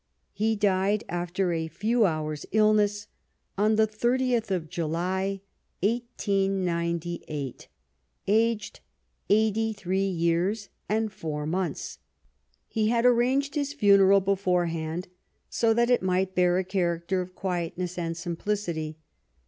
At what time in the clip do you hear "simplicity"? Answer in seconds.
18.17-18.97